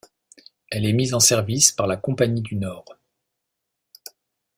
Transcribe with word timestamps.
Elle 0.71 0.87
est 0.87 0.93
mise 0.93 1.13
en 1.13 1.19
service 1.19 1.71
par 1.71 1.85
la 1.85 1.95
Compagnie 1.95 2.41
du 2.41 2.55
Nord. 2.55 2.97